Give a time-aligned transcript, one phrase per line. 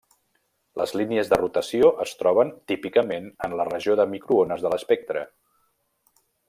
[0.79, 5.27] Les línies de rotació es troben típicament en la regió de microones de l'espectre.